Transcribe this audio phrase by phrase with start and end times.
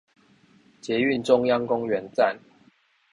[0.81, 2.35] 捷運中央公園站